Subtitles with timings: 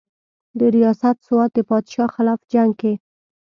[0.61, 2.93] درياست سوات د بادشاه خلاف جنګ کښې